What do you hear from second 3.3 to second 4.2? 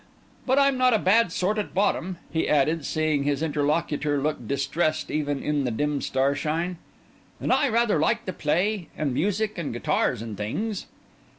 interlocutor